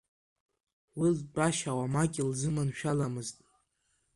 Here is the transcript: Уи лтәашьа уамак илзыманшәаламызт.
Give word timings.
Уи 0.99 1.09
лтәашьа 1.17 1.77
уамак 1.77 2.13
илзыманшәаламызт. 2.21 3.37